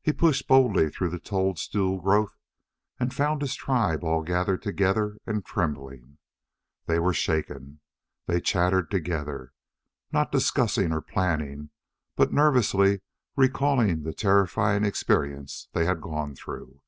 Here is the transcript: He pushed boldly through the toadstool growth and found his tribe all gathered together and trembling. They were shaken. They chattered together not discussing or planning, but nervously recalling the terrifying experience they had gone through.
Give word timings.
He 0.00 0.12
pushed 0.12 0.46
boldly 0.46 0.88
through 0.88 1.08
the 1.10 1.18
toadstool 1.18 2.00
growth 2.00 2.38
and 3.00 3.12
found 3.12 3.42
his 3.42 3.56
tribe 3.56 4.04
all 4.04 4.22
gathered 4.22 4.62
together 4.62 5.16
and 5.26 5.44
trembling. 5.44 6.18
They 6.86 7.00
were 7.00 7.12
shaken. 7.12 7.80
They 8.26 8.40
chattered 8.40 8.88
together 8.88 9.52
not 10.12 10.30
discussing 10.30 10.92
or 10.92 11.00
planning, 11.02 11.70
but 12.14 12.32
nervously 12.32 13.00
recalling 13.34 14.04
the 14.04 14.14
terrifying 14.14 14.84
experience 14.84 15.68
they 15.72 15.86
had 15.86 16.00
gone 16.00 16.36
through. 16.36 16.80